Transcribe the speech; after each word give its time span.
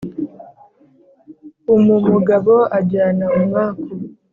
umumugabo 1.75 2.55
ajyana 2.79 3.25
umwaku 3.39 3.85